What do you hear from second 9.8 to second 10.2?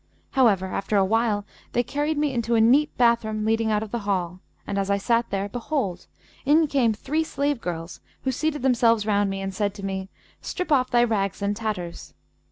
me,